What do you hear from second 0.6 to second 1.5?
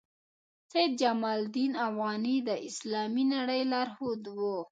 سید جمال